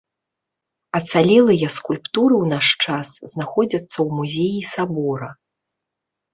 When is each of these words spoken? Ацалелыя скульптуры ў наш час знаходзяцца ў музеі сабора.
Ацалелыя 0.99 1.67
скульптуры 1.75 2.35
ў 2.43 2.45
наш 2.55 2.67
час 2.87 3.09
знаходзяцца 3.37 3.95
ў 4.05 4.09
музеі 4.23 4.61
сабора. 4.75 5.29